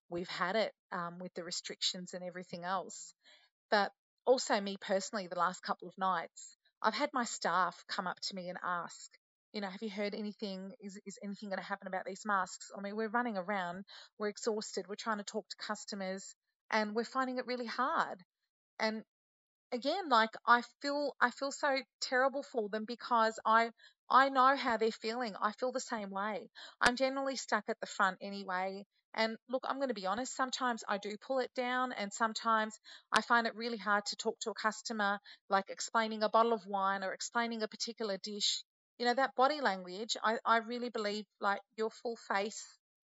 [0.08, 3.14] we've had it um, with the restrictions and everything else.
[3.70, 3.92] But
[4.26, 8.34] also, me personally, the last couple of nights, I've had my staff come up to
[8.34, 9.10] me and ask,
[9.52, 10.72] you know, have you heard anything?
[10.80, 12.70] Is, is anything going to happen about these masks?
[12.76, 13.84] I mean, we're running around,
[14.18, 16.34] we're exhausted, we're trying to talk to customers,
[16.70, 18.18] and we're finding it really hard.
[18.80, 19.04] And
[19.72, 23.70] again, like I feel, I feel so terrible for them because I,
[24.10, 25.34] I know how they're feeling.
[25.40, 26.50] I feel the same way.
[26.80, 30.84] I'm generally stuck at the front anyway, and look, I'm going to be honest, sometimes
[30.88, 32.78] I do pull it down, and sometimes
[33.12, 35.18] I find it really hard to talk to a customer,
[35.50, 38.64] like explaining a bottle of wine or explaining a particular dish.
[38.98, 42.64] You know, that body language, I, I really believe like your full face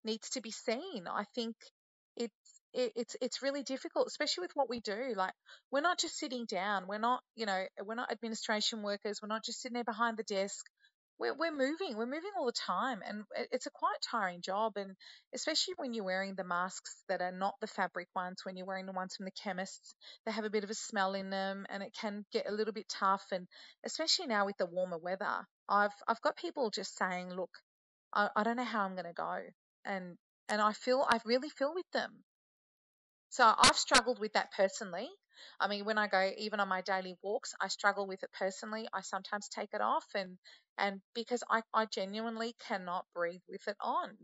[0.04, 1.06] needs to be seen.
[1.08, 1.56] I think
[2.16, 2.34] it's
[2.74, 5.14] it, it's it's really difficult, especially with what we do.
[5.16, 5.32] Like
[5.70, 6.86] we're not just sitting down.
[6.86, 9.20] We're not, you know, we're not administration workers.
[9.22, 10.64] We're not just sitting there behind the desk
[11.18, 14.94] we're, we're moving we're moving all the time and it's a quite tiring job and
[15.34, 18.86] especially when you're wearing the masks that are not the fabric ones when you're wearing
[18.86, 21.82] the ones from the chemists they have a bit of a smell in them and
[21.82, 23.46] it can get a little bit tough and
[23.84, 27.50] especially now with the warmer weather i've i've got people just saying look
[28.14, 29.38] i, I don't know how i'm going to go
[29.84, 30.16] and
[30.48, 32.24] and i feel i really feel with them
[33.28, 35.08] so i've struggled with that personally
[35.60, 38.88] I mean, when I go even on my daily walks, I struggle with it personally.
[38.92, 40.36] I sometimes take it off and
[40.76, 44.16] and because I, I genuinely cannot breathe with it on.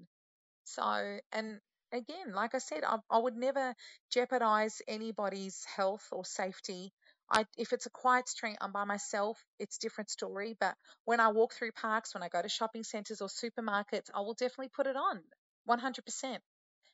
[0.64, 1.60] So, and
[1.92, 3.74] again, like I said, I, I would never
[4.10, 6.92] jeopardize anybody's health or safety.
[7.30, 10.56] I, if it's a quiet street, I'm by myself, it's different story.
[10.58, 14.20] But when I walk through parks, when I go to shopping centers or supermarkets, I
[14.20, 15.22] will definitely put it on
[15.66, 16.42] 100%.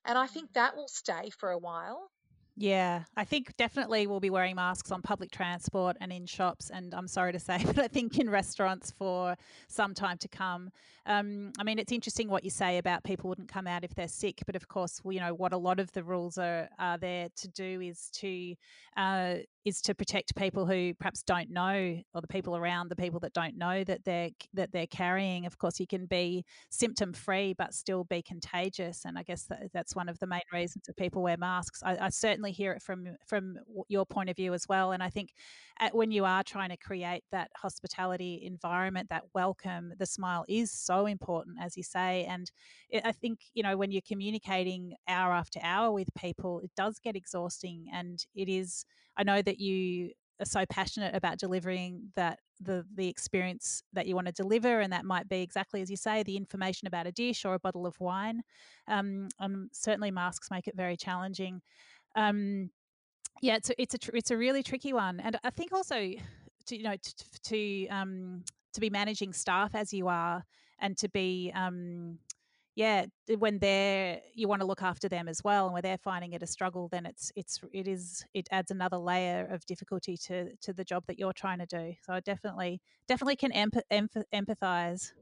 [0.05, 0.55] And I think mm.
[0.55, 2.11] that will stay for a while.
[2.57, 6.95] Yeah, I think definitely we'll be wearing masks on public transport and in shops, and
[6.95, 9.35] I'm sorry to say, but I think in restaurants for
[9.69, 10.71] some time to come.
[11.07, 14.09] Um, I mean, it's interesting what you say about people wouldn't come out if they're
[14.09, 17.29] sick, but of course, you know what a lot of the rules are, are there
[17.37, 18.55] to do is to
[18.95, 23.21] uh, is to protect people who perhaps don't know, or the people around the people
[23.21, 25.45] that don't know that they're that they're carrying.
[25.47, 29.71] Of course, you can be symptom free but still be contagious, and I guess that,
[29.73, 31.83] that's one of the main reasons that people wear masks.
[31.83, 33.57] I, I certainly hear it from from
[33.89, 35.31] your point of view as well, and I think
[35.79, 40.73] at, when you are trying to create that hospitality environment, that welcome, the smile is
[40.73, 42.25] so important, as you say.
[42.25, 42.51] And
[42.89, 46.99] it, I think you know when you're communicating hour after hour with people, it does
[46.99, 48.87] get exhausting, and it is
[49.21, 54.15] I know that you are so passionate about delivering that the the experience that you
[54.15, 57.13] want to deliver, and that might be exactly as you say, the information about a
[57.13, 58.41] dish or a bottle of wine.
[58.89, 61.61] Um, and certainly, masks make it very challenging.
[62.17, 62.71] Um,
[63.43, 65.97] yeah, it's a, it's a tr- it's a really tricky one, and I think also
[66.67, 70.45] to you know to to, um, to be managing staff as you are,
[70.79, 72.19] and to be um,
[72.75, 73.07] yeah,
[73.39, 76.43] when they're you want to look after them as well, and where they're finding it
[76.43, 80.73] a struggle, then it's it's it is it adds another layer of difficulty to to
[80.73, 81.95] the job that you're trying to do.
[82.07, 85.13] So I definitely definitely can empath, empath, empathize.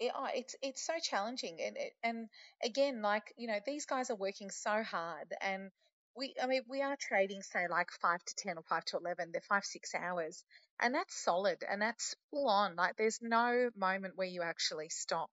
[0.00, 2.28] Yeah, oh, it's it's so challenging, and and
[2.62, 5.70] again, like you know, these guys are working so hard, and
[6.16, 9.30] we I mean we are trading say like five to ten or five to eleven,
[9.32, 10.44] they're five six hours,
[10.80, 12.74] and that's solid, and that's full on.
[12.76, 15.30] Like there's no moment where you actually stop,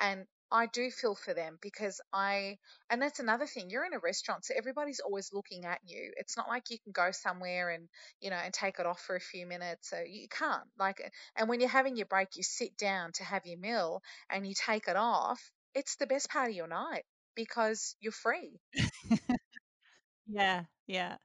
[0.00, 2.58] and I do feel for them because I,
[2.90, 3.70] and that's another thing.
[3.70, 6.12] You're in a restaurant, so everybody's always looking at you.
[6.18, 7.88] It's not like you can go somewhere and,
[8.20, 9.90] you know, and take it off for a few minutes.
[9.90, 10.68] So you can't.
[10.78, 11.02] Like,
[11.36, 14.54] and when you're having your break, you sit down to have your meal and you
[14.54, 15.40] take it off.
[15.74, 18.60] It's the best part of your night because you're free.
[20.28, 21.16] yeah, yeah.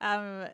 [0.00, 0.46] Um,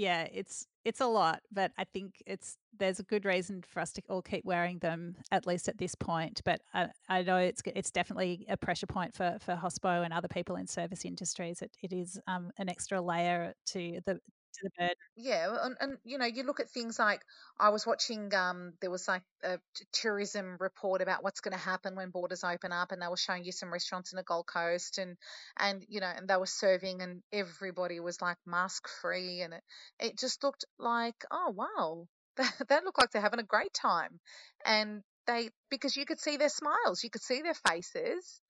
[0.00, 3.92] yeah, it's it's a lot, but I think it's there's a good reason for us
[3.92, 6.40] to all keep wearing them at least at this point.
[6.42, 10.26] But I, I know it's it's definitely a pressure point for for hospo and other
[10.26, 11.60] people in service industries.
[11.60, 14.20] It it is um, an extra layer to the
[14.54, 14.96] to the bird.
[15.16, 17.22] Yeah, and, and you know, you look at things like
[17.58, 18.32] I was watching.
[18.34, 19.58] Um, there was like a
[19.92, 23.44] tourism report about what's going to happen when borders open up, and they were showing
[23.44, 25.16] you some restaurants in the Gold Coast, and
[25.58, 29.62] and you know, and they were serving, and everybody was like mask free, and it
[29.98, 34.20] it just looked like, oh wow, that, that looked like they're having a great time,
[34.64, 38.40] and they because you could see their smiles, you could see their faces,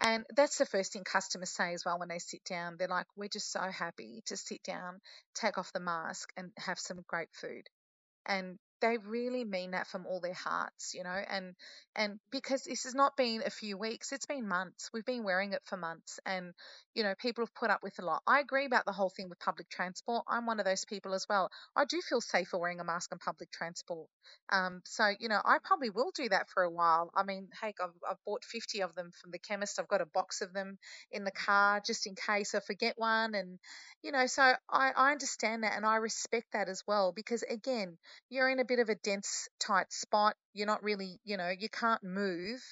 [0.00, 2.76] and that's the first thing customers say as well when they sit down.
[2.78, 5.00] They're like, we're just so happy to sit down,
[5.34, 7.68] take off the mask, and have some great food.
[8.26, 11.54] And they really mean that from all their hearts, you know, and
[11.96, 14.90] and because this has not been a few weeks, it's been months.
[14.92, 16.52] We've been wearing it for months, and
[16.94, 18.22] you know, people have put up with a lot.
[18.26, 20.24] I agree about the whole thing with public transport.
[20.28, 21.50] I'm one of those people as well.
[21.76, 24.08] I do feel safer wearing a mask on public transport.
[24.50, 27.10] Um, so you know, I probably will do that for a while.
[27.14, 29.78] I mean, hey, I've, I've bought 50 of them from the chemist.
[29.78, 30.78] I've got a box of them
[31.10, 33.58] in the car just in case I forget one, and
[34.02, 37.98] you know, so I, I understand that and I respect that as well because again,
[38.30, 40.36] you're in a bit of a dense, tight spot.
[40.52, 42.62] You're not really, you know, you can't move.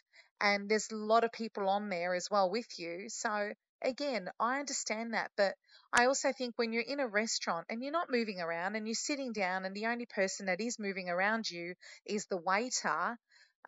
[0.40, 3.08] And there's a lot of people on there as well with you.
[3.08, 5.30] So, again, I understand that.
[5.36, 5.54] But
[5.92, 8.94] I also think when you're in a restaurant and you're not moving around and you're
[8.94, 13.18] sitting down and the only person that is moving around you is the waiter,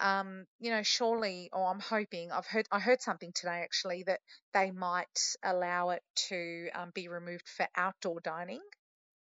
[0.00, 4.20] um, you know, surely, or I'm hoping, I've heard, I heard something today actually that
[4.52, 8.60] they might allow it to um, be removed for outdoor dining.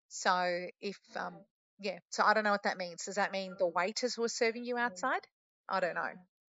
[0.08, 1.36] So if um,
[1.80, 3.04] yeah, so I don't know what that means.
[3.04, 5.20] Does that mean the waiters who are serving you outside?
[5.68, 6.10] I don't know.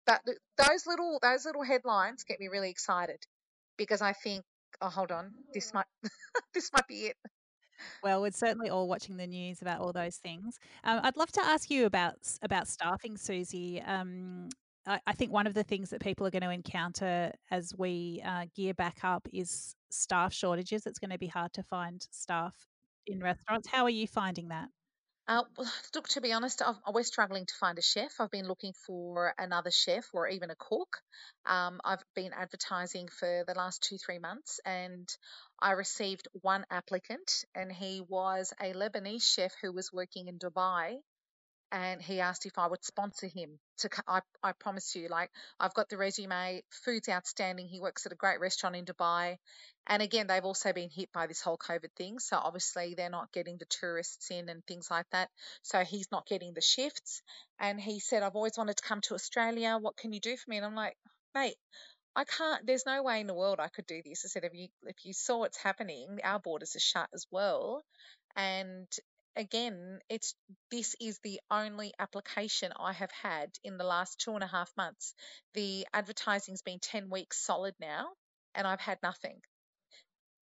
[0.07, 0.21] But
[0.57, 3.23] those little those little headlines get me really excited
[3.77, 4.43] because I think,
[4.81, 5.85] oh, hold on, this might
[6.53, 7.17] this might be it.
[8.03, 10.59] Well, we're certainly all watching the news about all those things.
[10.83, 13.81] Um, I'd love to ask you about about staffing, Susie.
[13.81, 14.49] Um,
[14.87, 18.21] I, I, think one of the things that people are going to encounter as we
[18.25, 20.87] uh, gear back up is staff shortages.
[20.87, 22.55] It's going to be hard to find staff
[23.05, 23.67] in restaurants.
[23.67, 24.69] How are you finding that?
[25.27, 25.43] Uh,
[25.95, 28.19] look, to be honest, I've, we're struggling to find a chef.
[28.19, 30.97] I've been looking for another chef or even a cook.
[31.45, 35.07] Um, I've been advertising for the last two, three months, and
[35.59, 40.97] I received one applicant, and he was a Lebanese chef who was working in Dubai
[41.71, 45.73] and he asked if I would sponsor him to I, I promise you like I've
[45.73, 49.37] got the resume food's outstanding he works at a great restaurant in Dubai
[49.87, 53.31] and again they've also been hit by this whole covid thing so obviously they're not
[53.31, 55.29] getting the tourists in and things like that
[55.61, 57.21] so he's not getting the shifts
[57.59, 60.49] and he said I've always wanted to come to Australia what can you do for
[60.49, 60.97] me and I'm like
[61.33, 61.55] mate
[62.13, 62.67] I can't.
[62.67, 64.25] There's no way in the world I could do this.
[64.25, 67.85] I said, if you if you saw what's happening, our borders are shut as well,
[68.35, 68.85] and
[69.35, 70.35] again, it's
[70.69, 74.71] this is the only application I have had in the last two and a half
[74.77, 75.13] months.
[75.53, 78.09] The advertising's been 10 weeks solid now,
[78.55, 79.41] and I've had nothing.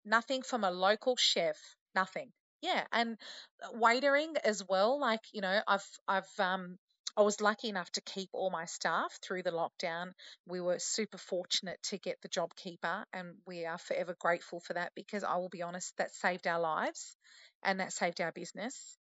[0.06, 1.58] Nothing from a local chef,
[1.94, 2.34] nothing.
[2.62, 3.20] Yeah, and
[3.64, 5.00] uh, waitering as well.
[5.00, 6.80] Like you know, I've I've um
[7.18, 10.12] I was lucky enough to keep all my staff through the lockdown.
[10.46, 14.92] We were super fortunate to get the JobKeeper, and we are forever grateful for that
[14.96, 17.18] because I will be honest, that saved our lives
[17.64, 19.00] and that saved our business.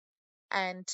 [0.54, 0.88] And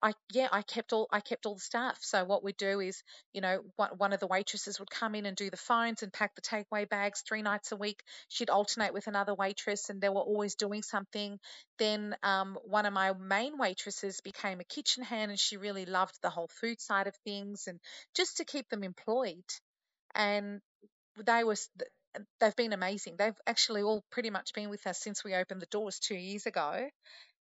[0.00, 1.98] I, yeah, I kept all I kept all the staff.
[2.00, 3.02] So what we'd do is,
[3.32, 6.36] you know, one, of the waitresses would come in and do the phones and pack
[6.36, 8.04] the takeaway bags three nights a week.
[8.28, 11.40] She'd alternate with another waitress, and they were always doing something.
[11.80, 16.16] Then um, one of my main waitresses became a kitchen hand, and she really loved
[16.22, 17.80] the whole food side of things, and
[18.14, 19.42] just to keep them employed.
[20.14, 20.60] And
[21.26, 21.56] they were
[22.38, 23.16] they've been amazing.
[23.18, 26.46] They've actually all pretty much been with us since we opened the doors two years
[26.46, 26.88] ago.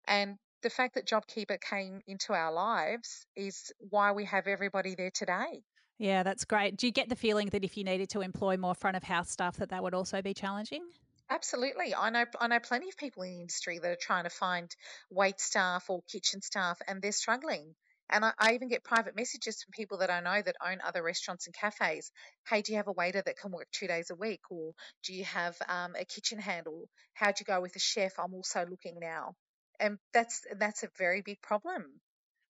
[0.06, 5.10] And the fact that JobKeeper came into our lives is why we have everybody there
[5.10, 5.62] today.
[5.98, 6.76] Yeah, that's great.
[6.76, 9.30] Do you get the feeling that if you needed to employ more front of house
[9.30, 10.82] staff, that that would also be challenging?
[11.28, 11.94] Absolutely.
[11.94, 14.74] I know I know plenty of people in the industry that are trying to find
[15.10, 17.74] wait staff or kitchen staff and they're struggling.
[18.12, 21.02] And I, I, even get private messages from people that I know that own other
[21.02, 22.10] restaurants and cafes.
[22.48, 24.40] Hey, do you have a waiter that can work two days a week?
[24.50, 24.72] Or
[25.04, 26.88] do you have um, a kitchen handle?
[27.14, 28.18] How'd you go with a chef?
[28.18, 29.36] I'm also looking now.
[29.80, 32.00] And that's that's a very big problem.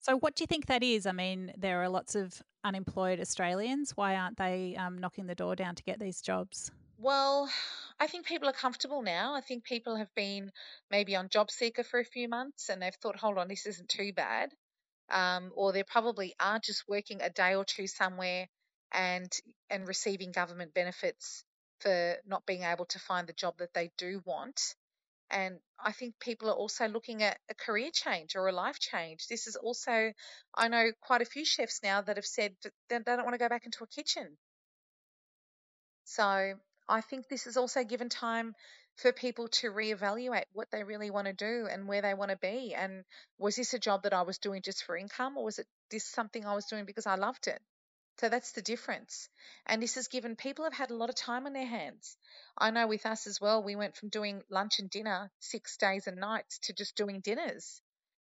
[0.01, 1.07] So, what do you think that is?
[1.07, 3.93] I mean, there are lots of unemployed Australians.
[3.95, 6.71] Why aren't they um, knocking the door down to get these jobs?
[6.99, 7.49] Well,
[7.99, 9.35] I think people are comfortable now.
[9.35, 10.51] I think people have been
[10.91, 13.89] maybe on job seeker for a few months and they've thought, hold on, this isn't
[13.89, 14.51] too bad
[15.11, 18.49] um, or they probably are just working a day or two somewhere
[18.93, 19.33] and
[19.69, 21.45] and receiving government benefits
[21.81, 24.75] for not being able to find the job that they do want.
[25.31, 29.27] And I think people are also looking at a career change or a life change.
[29.29, 30.13] This is also,
[30.55, 33.39] I know quite a few chefs now that have said that they don't want to
[33.39, 34.39] go back into a kitchen.
[36.05, 38.55] So I think this is also given time
[38.97, 42.37] for people to reevaluate what they really want to do and where they want to
[42.37, 42.75] be.
[42.75, 43.05] And
[43.39, 46.05] was this a job that I was doing just for income or was it this
[46.05, 47.63] something I was doing because I loved it?
[48.21, 49.31] So that's the difference.
[49.65, 52.19] And this has given people have had a lot of time on their hands.
[52.59, 56.07] I know with us as well, we went from doing lunch and dinner six days
[56.07, 57.81] and nights to just doing dinners.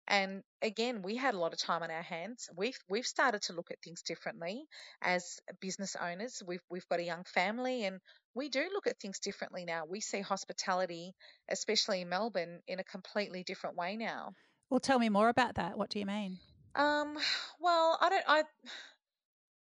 [0.09, 2.51] And again, we had a lot of time on our hands.
[2.57, 4.65] We've we've started to look at things differently
[5.01, 6.43] as business owners.
[6.45, 8.01] We've we've got a young family, and
[8.35, 9.85] we do look at things differently now.
[9.89, 11.15] We see hospitality,
[11.49, 14.33] especially in Melbourne, in a completely different way now.
[14.71, 15.79] Well, tell me more about that.
[15.79, 16.41] What do you mean?
[16.75, 17.17] Um,
[17.61, 18.25] well, I don't.
[18.27, 18.43] I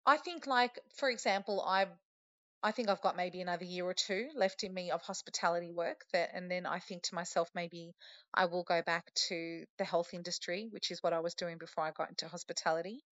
[0.05, 1.87] I think, like for example, I
[2.63, 6.05] I think I've got maybe another year or two left in me of hospitality work
[6.13, 7.95] that and then I think to myself maybe
[8.33, 11.83] I will go back to the health industry, which is what I was doing before
[11.83, 13.03] I got into hospitality.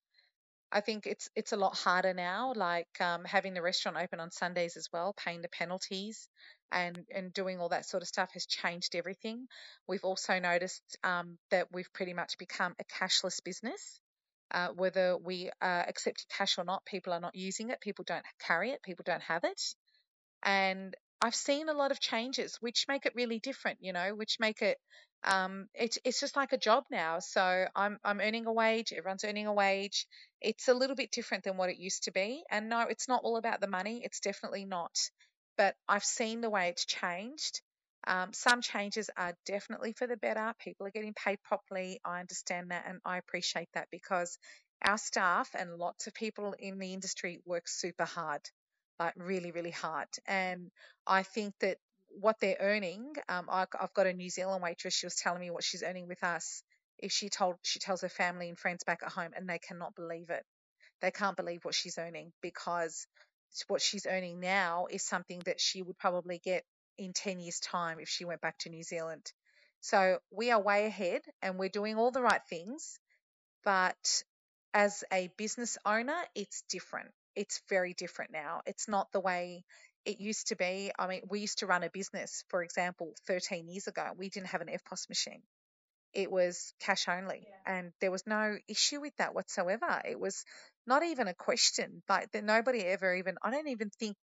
[0.71, 4.31] I think it's it's a lot harder now, like um, having the restaurant open on
[4.31, 6.29] Sundays as well, paying the penalties,
[6.71, 9.47] and and doing all that sort of stuff has changed everything.
[9.87, 14.01] We've also noticed um, that we've pretty much become a cashless business.
[14.51, 17.81] Uh, whether we uh, accept cash or not, people are not using it.
[17.81, 18.81] People don't carry it.
[18.83, 19.61] People don't have it.
[20.43, 24.37] And I've seen a lot of changes, which make it really different, you know, which
[24.39, 24.77] make it
[25.23, 27.19] um, it's it's just like a job now.
[27.19, 28.93] So I'm I'm earning a wage.
[28.93, 30.07] Everyone's earning a wage.
[30.41, 32.43] It's a little bit different than what it used to be.
[32.49, 34.01] And no, it's not all about the money.
[34.03, 34.95] It's definitely not.
[35.57, 37.61] But I've seen the way it's changed.
[38.07, 40.53] Um, some changes are definitely for the better.
[40.59, 41.99] People are getting paid properly.
[42.05, 44.37] I understand that and I appreciate that because
[44.83, 48.41] our staff and lots of people in the industry work super hard,
[48.99, 50.07] like really, really hard.
[50.27, 50.71] And
[51.05, 51.77] I think that
[52.09, 54.93] what they're earning, um, I, I've got a New Zealand waitress.
[54.93, 56.63] She was telling me what she's earning with us.
[56.97, 59.95] If she told, she tells her family and friends back at home, and they cannot
[59.95, 60.43] believe it.
[61.01, 63.07] They can't believe what she's earning because
[63.67, 66.63] what she's earning now is something that she would probably get
[66.99, 69.31] in 10 years' time if she went back to New Zealand.
[69.81, 72.99] So we are way ahead and we're doing all the right things.
[73.63, 74.23] But
[74.73, 77.09] as a business owner, it's different.
[77.35, 78.61] It's very different now.
[78.65, 79.63] It's not the way
[80.05, 80.91] it used to be.
[80.99, 84.09] I mean, we used to run a business, for example, 13 years ago.
[84.17, 85.41] We didn't have an EFTPOS machine
[86.13, 87.77] it was cash only yeah.
[87.77, 90.43] and there was no issue with that whatsoever it was
[90.87, 94.15] not even a question like that nobody ever even i don't even think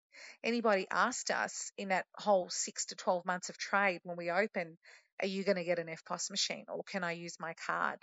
[0.44, 4.78] anybody asked us in that whole 6 to 12 months of trade when we opened
[5.22, 8.00] are you going to get an EFTPOS machine or can i use my card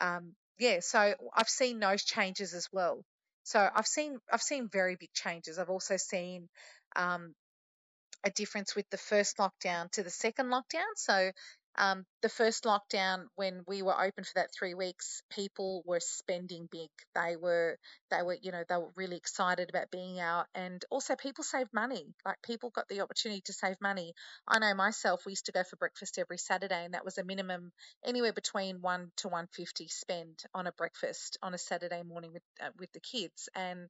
[0.00, 3.02] um, yeah so i've seen those changes as well
[3.44, 6.48] so i've seen i've seen very big changes i've also seen
[6.96, 7.34] um,
[8.24, 10.90] a difference with the first lockdown to the second lockdown.
[10.96, 11.30] So
[11.76, 16.68] um, the first lockdown, when we were open for that three weeks, people were spending
[16.70, 16.90] big.
[17.14, 17.78] They were,
[18.10, 21.72] they were, you know, they were really excited about being out, and also people saved
[21.72, 22.14] money.
[22.24, 24.14] Like people got the opportunity to save money.
[24.46, 25.22] I know myself.
[25.24, 27.72] We used to go for breakfast every Saturday, and that was a minimum
[28.04, 32.42] anywhere between one to one fifty spend on a breakfast on a Saturday morning with
[32.62, 33.88] uh, with the kids, and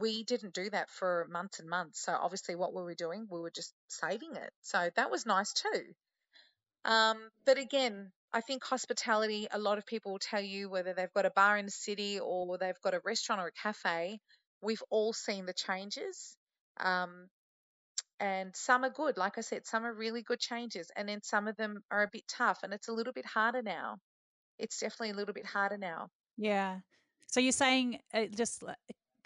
[0.00, 2.02] we didn't do that for months and months.
[2.04, 3.26] So obviously, what were we doing?
[3.30, 4.50] We were just saving it.
[4.62, 5.94] So that was nice too.
[6.84, 11.12] Um, but again, I think hospitality, a lot of people will tell you whether they've
[11.12, 14.20] got a bar in the city or they've got a restaurant or a cafe,
[14.62, 16.36] we've all seen the changes.
[16.78, 17.28] Um,
[18.20, 19.16] and some are good.
[19.16, 20.90] Like I said, some are really good changes.
[20.96, 23.62] And then some of them are a bit tough and it's a little bit harder
[23.62, 23.98] now.
[24.58, 26.08] It's definitely a little bit harder now.
[26.38, 26.78] Yeah.
[27.26, 28.62] So you're saying uh, just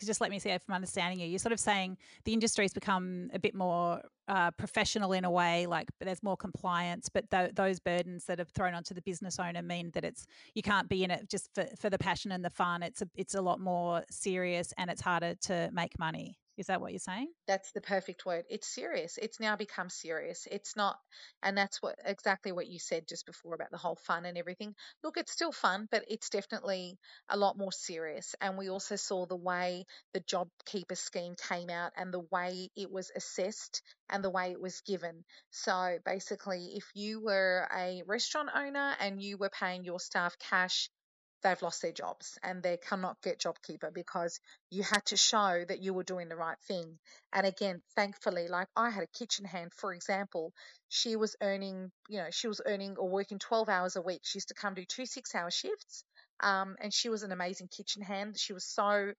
[0.05, 1.27] just let me see if I'm understanding you.
[1.27, 5.67] You're sort of saying the industry's become a bit more uh, professional in a way,
[5.67, 9.63] like there's more compliance, but th- those burdens that are thrown onto the business owner
[9.63, 12.51] mean that it's you can't be in it just for, for the passion and the
[12.51, 12.83] fun.
[12.83, 16.39] It's a, it's a lot more serious and it's harder to make money.
[16.57, 17.33] Is that what you're saying?
[17.47, 18.45] That's the perfect word.
[18.51, 19.19] It's serious.
[19.19, 20.49] It's now become serious.
[20.51, 20.99] It's not,
[21.43, 24.75] and that's what exactly what you said just before about the whole fun and everything.
[25.05, 28.35] Look, it's still fun, but it's definitely a lot more serious.
[28.41, 32.91] And we also saw the way the JobKeeper scheme came out and the way it
[32.91, 35.25] was assessed and the way it was given.
[35.51, 40.91] So basically, if you were a restaurant owner and you were paying your staff cash,
[41.43, 45.83] they've lost their jobs and they cannot get JobKeeper because you had to show that
[45.83, 46.99] you were doing the right thing.
[47.33, 50.53] And again, thankfully, like I had a kitchen hand, for example,
[50.89, 54.21] she was earning, you know, she was earning or working 12 hours a week.
[54.25, 56.05] She used to come do two six hour shifts.
[56.41, 58.37] Um, and she was an amazing kitchen hand.
[58.39, 59.13] She was so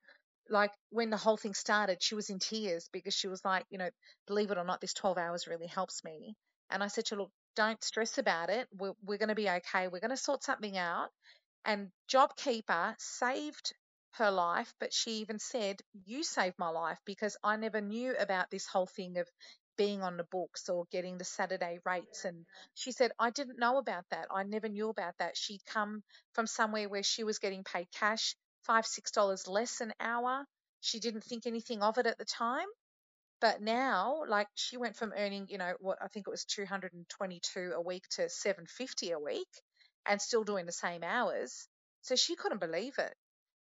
[0.50, 3.78] like when the whole thing started, she was in tears because she was like, you
[3.78, 3.90] know,
[4.28, 6.36] believe it or not, this 12 hours really helps me.
[6.70, 8.68] And I said to her, look, don't stress about it.
[8.78, 9.88] We're, we're going to be okay.
[9.88, 11.10] We're going to sort something out.
[11.68, 13.76] And JobKeeper saved
[14.14, 18.50] her life, but she even said, You saved my life because I never knew about
[18.50, 19.30] this whole thing of
[19.78, 22.26] being on the books or getting the Saturday rates.
[22.26, 24.30] And she said, I didn't know about that.
[24.32, 25.38] I never knew about that.
[25.38, 26.04] She'd come
[26.34, 30.48] from somewhere where she was getting paid cash, five, six dollars less an hour.
[30.82, 32.68] She didn't think anything of it at the time.
[33.42, 37.74] But now, like she went from earning, you know, what I think it was 222
[37.76, 39.50] a week to 750 a week
[40.08, 41.68] and still doing the same hours.
[42.02, 43.14] So she couldn't believe it.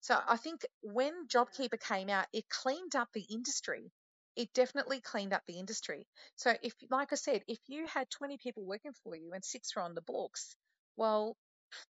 [0.01, 3.91] So I think when JobKeeper came out, it cleaned up the industry.
[4.37, 6.07] It definitely cleaned up the industry.
[6.37, 9.75] So if, like I said, if you had 20 people working for you and six
[9.75, 10.57] were on the books,
[10.97, 11.37] well,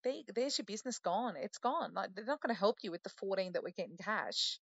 [0.04, 1.34] they, there's your business gone.
[1.36, 1.92] It's gone.
[1.94, 4.60] Like they're not going to help you with the 14 that we're getting cash.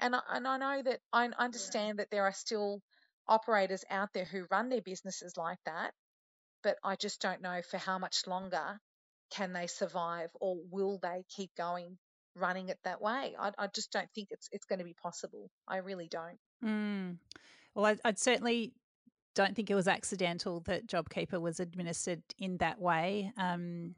[0.00, 2.80] And I, and I know that I understand that there are still
[3.26, 5.92] operators out there who run their businesses like that,
[6.62, 8.80] but I just don't know for how much longer
[9.30, 11.98] can they survive or will they keep going
[12.38, 13.34] running it that way.
[13.38, 15.50] I, I just don't think it's it's going to be possible.
[15.66, 16.38] I really don't.
[16.64, 17.16] Mm.
[17.74, 18.72] Well, I, I'd certainly
[19.34, 23.32] don't think it was accidental that JobKeeper was administered in that way.
[23.36, 23.94] Um,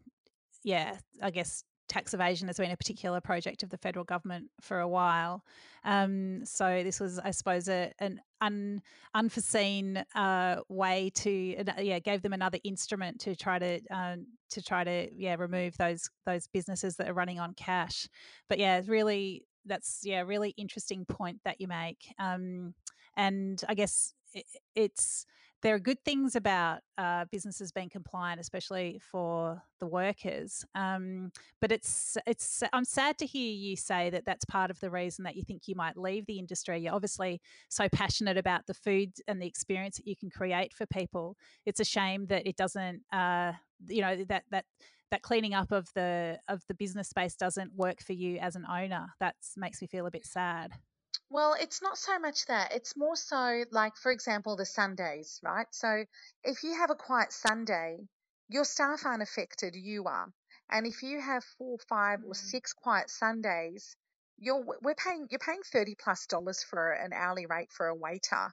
[0.62, 4.78] yeah, I guess tax evasion has been a particular project of the federal government for
[4.78, 5.44] a while.
[5.84, 8.80] Um, so this was, I suppose, a, an un,
[9.12, 14.62] unforeseen uh, way to, uh, yeah, gave them another instrument to try to um, to
[14.62, 18.08] try to yeah remove those those businesses that are running on cash.
[18.48, 22.14] But yeah, really, that's yeah, really interesting point that you make.
[22.18, 22.74] Um,
[23.16, 24.44] and I guess it,
[24.76, 25.26] it's
[25.62, 30.64] there are good things about uh, businesses being compliant, especially for the workers.
[30.74, 34.90] Um, but it's it's I'm sad to hear you say that that's part of the
[34.90, 36.80] reason that you think you might leave the industry.
[36.80, 40.86] You're obviously so passionate about the food and the experience that you can create for
[40.86, 41.36] people.
[41.66, 43.52] It's a shame that it doesn't, uh,
[43.86, 44.64] you know, that that
[45.10, 48.64] that cleaning up of the of the business space doesn't work for you as an
[48.66, 49.08] owner.
[49.20, 50.72] That makes me feel a bit sad.
[51.30, 52.72] Well, it's not so much that.
[52.72, 55.66] It's more so like, for example, the Sundays, right?
[55.70, 56.04] So
[56.42, 58.08] if you have a quiet Sunday,
[58.48, 60.32] your staff aren't affected, you are.
[60.68, 62.36] And if you have four, five, or mm.
[62.36, 63.96] six quiet Sundays,
[64.38, 68.50] you're we're paying you're paying thirty plus dollars for an hourly rate for a waiter,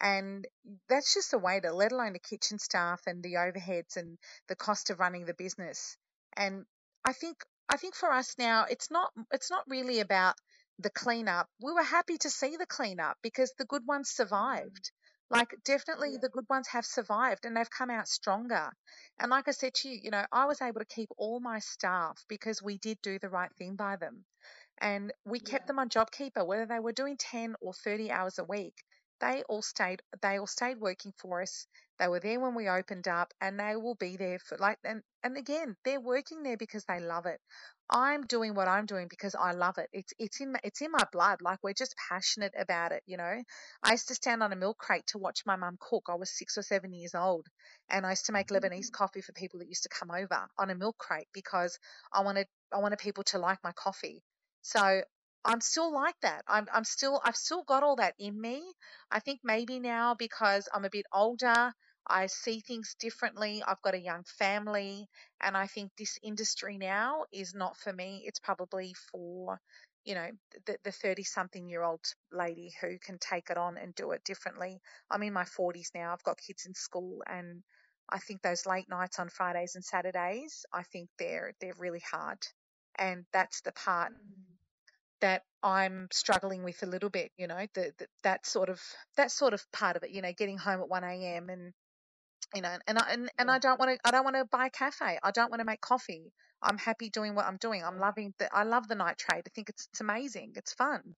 [0.00, 0.46] and
[0.88, 4.18] that's just a waiter, let alone the kitchen staff and the overheads and
[4.48, 5.96] the cost of running the business.
[6.36, 6.66] And
[7.04, 10.34] I think I think for us now, it's not it's not really about
[10.82, 14.90] the cleanup, we were happy to see the cleanup because the good ones survived.
[15.32, 15.36] Mm.
[15.36, 18.70] Like, definitely the good ones have survived and they've come out stronger.
[19.18, 21.58] And like I said to you, you know, I was able to keep all my
[21.60, 24.24] staff because we did do the right thing by them.
[24.78, 28.44] And we kept them on JobKeeper, whether they were doing 10 or 30 hours a
[28.44, 28.82] week.
[29.20, 31.66] They all stayed, they all stayed working for us.
[31.98, 35.02] They were there when we opened up and they will be there for like, and,
[35.22, 37.38] and again, they're working there because they love it.
[37.90, 39.88] I'm doing what I'm doing because I love it.
[39.92, 41.42] It's it's in it's in my blood.
[41.42, 43.42] Like we're just passionate about it, you know.
[43.82, 46.04] I used to stand on a milk crate to watch my mum cook.
[46.08, 47.46] I was six or seven years old,
[47.88, 48.64] and I used to make mm-hmm.
[48.64, 51.78] Lebanese coffee for people that used to come over on a milk crate because
[52.12, 54.22] I wanted I wanted people to like my coffee.
[54.62, 55.02] So
[55.44, 56.44] I'm still like that.
[56.46, 58.62] I'm I'm still I've still got all that in me.
[59.10, 61.72] I think maybe now because I'm a bit older,
[62.06, 63.62] I see things differently.
[63.66, 65.08] I've got a young family,
[65.40, 68.24] and I think this industry now is not for me.
[68.26, 69.60] It's probably for,
[70.04, 70.30] you know,
[70.84, 74.80] the 30 something year old lady who can take it on and do it differently.
[75.10, 76.12] I'm in my 40s now.
[76.12, 77.62] I've got kids in school, and
[78.08, 82.38] I think those late nights on Fridays and Saturdays, I think they're they're really hard,
[82.98, 84.12] and that's the part
[85.20, 88.80] that I'm struggling with a little bit, you know, the, the, that sort of
[89.16, 91.50] that sort of part of it, you know, getting home at 1 a.m.
[91.50, 91.72] and
[92.54, 94.66] you know and I, and, and I don't want to I don't want to buy
[94.66, 96.32] a cafe I don't want to make coffee.
[96.62, 98.00] I'm happy doing what I'm doing I'm mm.
[98.00, 101.14] loving that I love the night trade I think it's it's amazing it's fun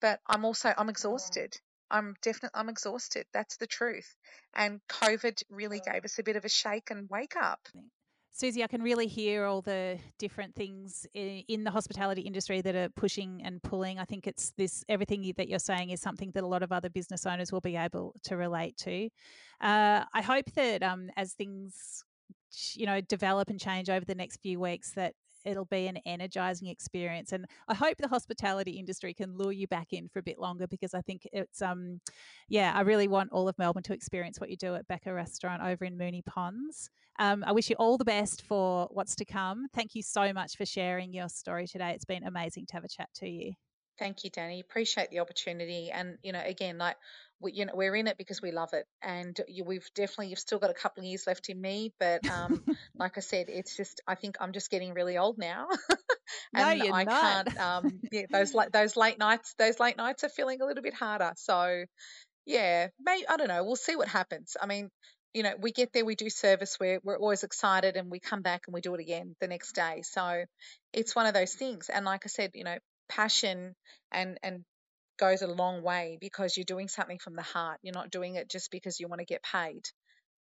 [0.00, 1.56] but I'm also I'm exhausted
[1.90, 4.16] I'm definitely I'm exhausted that's the truth
[4.54, 7.60] and COVID really gave us a bit of a shake and wake up
[8.34, 12.88] Susie, I can really hear all the different things in the hospitality industry that are
[12.88, 13.98] pushing and pulling.
[13.98, 16.88] I think it's this everything that you're saying is something that a lot of other
[16.88, 19.10] business owners will be able to relate to.
[19.60, 22.04] Uh, I hope that um, as things
[22.74, 25.14] you know develop and change over the next few weeks that
[25.44, 29.92] it'll be an energizing experience and i hope the hospitality industry can lure you back
[29.92, 32.00] in for a bit longer because i think it's um
[32.48, 35.62] yeah i really want all of melbourne to experience what you do at becca restaurant
[35.62, 36.90] over in Moonee Ponds.
[37.18, 39.66] Um, i wish you all the best for what's to come.
[39.74, 41.90] Thank you so much for sharing your story today.
[41.90, 43.52] It's been amazing to have a chat to you
[44.02, 44.60] Thank you, Dani.
[44.60, 45.92] Appreciate the opportunity.
[45.92, 46.96] And, you know, again, like,
[47.38, 48.84] we, you know, we're in it because we love it.
[49.00, 51.92] And you, we've definitely, you've still got a couple of years left in me.
[52.00, 52.64] But um,
[52.98, 55.68] like I said, it's just, I think I'm just getting really old now.
[56.56, 57.46] and no, I not.
[57.46, 60.94] can't, um, yeah, those, those late nights, those late nights are feeling a little bit
[60.94, 61.30] harder.
[61.36, 61.84] So,
[62.44, 63.62] yeah, may, I don't know.
[63.62, 64.56] We'll see what happens.
[64.60, 64.90] I mean,
[65.32, 68.42] you know, we get there, we do service, we're, we're always excited, and we come
[68.42, 70.02] back and we do it again the next day.
[70.02, 70.44] So
[70.92, 71.88] it's one of those things.
[71.88, 72.76] And like I said, you know,
[73.08, 73.74] passion
[74.10, 74.64] and and
[75.18, 77.78] goes a long way because you're doing something from the heart.
[77.82, 79.82] You're not doing it just because you want to get paid.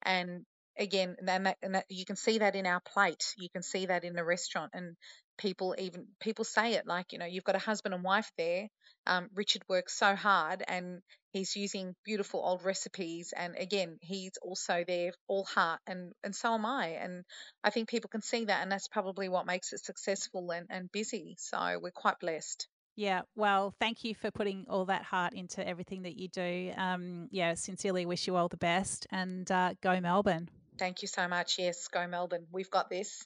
[0.03, 0.45] And
[0.77, 3.33] again, and that, and that you can see that in our plate.
[3.37, 4.95] You can see that in the restaurant, and
[5.37, 8.67] people even people say it like you know you've got a husband and wife there.
[9.07, 13.33] Um, Richard works so hard, and he's using beautiful old recipes.
[13.35, 16.87] And again, he's also there all heart, and and so am I.
[17.01, 17.23] And
[17.63, 20.91] I think people can see that, and that's probably what makes it successful and, and
[20.91, 21.35] busy.
[21.37, 22.67] So we're quite blessed.
[22.95, 26.71] Yeah, well, thank you for putting all that heart into everything that you do.
[26.77, 30.49] Um, yeah, sincerely wish you all the best and uh, go Melbourne.
[30.77, 31.59] Thank you so much.
[31.59, 32.47] Yes, go Melbourne.
[32.51, 33.25] We've got this.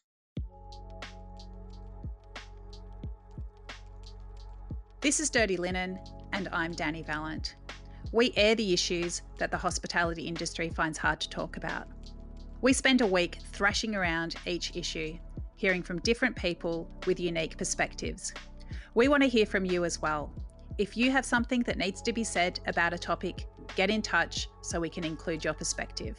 [5.02, 5.98] This is Dirty Linen,
[6.34, 7.56] and I'm Dani Valent.
[8.12, 11.88] We air the issues that the hospitality industry finds hard to talk about.
[12.60, 15.18] We spend a week thrashing around each issue,
[15.56, 18.34] hearing from different people with unique perspectives.
[18.94, 20.34] We want to hear from you as well.
[20.78, 23.46] If you have something that needs to be said about a topic,
[23.78, 26.18] get in touch so we can include your perspective.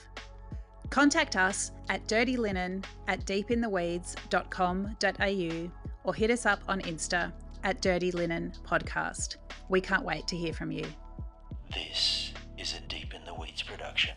[0.89, 5.71] Contact us at dirtylinen at deepintheweeds.com.au
[6.05, 7.31] or hit us up on Insta
[7.63, 9.37] at Dirty Linen Podcast.
[9.69, 10.85] We can't wait to hear from you.
[11.73, 14.15] This is a Deep in the Weeds production.